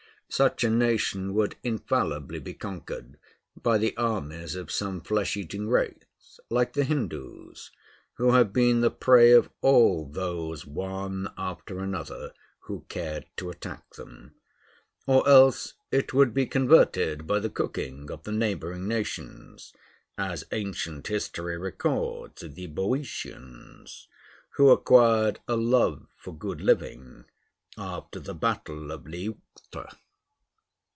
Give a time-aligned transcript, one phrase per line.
[0.33, 3.17] Such a nation would infallibly be conquered
[3.61, 7.69] by the armies of some flesh eating race (like the Hindoos,
[8.13, 13.89] who have been the prey of all those, one after another, who cared to attack
[13.95, 14.33] them),
[15.05, 19.73] or else it would be converted by the cooking of the neighboring nations,
[20.17, 24.07] as ancient history records of the Boeotians,
[24.51, 27.25] who acquired a love for good living
[27.77, 29.97] after the battle of Leuctra.